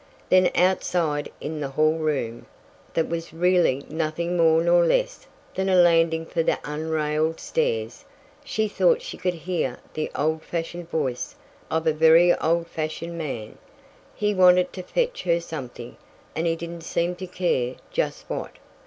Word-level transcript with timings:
Then, 0.29 0.49
outside 0.55 1.31
in 1.39 1.59
the 1.59 1.67
hall 1.67 1.99
room, 1.99 2.47
that 2.95 3.07
was 3.07 3.31
really 3.35 3.85
nothing 3.87 4.35
more 4.35 4.59
nor 4.63 4.83
less 4.83 5.27
than 5.53 5.69
a 5.69 5.75
landing 5.75 6.25
for 6.25 6.41
the 6.41 6.57
unrailed 6.63 7.39
stairs, 7.39 8.03
she 8.43 8.67
thought 8.67 9.03
she 9.03 9.15
could 9.15 9.35
hear 9.35 9.77
the 9.93 10.09
old 10.15 10.41
fashioned 10.41 10.89
voice 10.89 11.35
of 11.69 11.85
a 11.85 11.93
very 11.93 12.33
old 12.39 12.65
fashioned 12.65 13.15
man 13.19 13.59
he 14.15 14.33
wanted 14.33 14.73
to 14.73 14.81
fetch 14.81 15.21
her 15.21 15.39
something, 15.39 15.97
and 16.35 16.47
he 16.47 16.55
didn't 16.55 16.81
seem 16.81 17.13
to 17.17 17.27
care 17.27 17.75
just 17.91 18.27
what. 18.27 18.53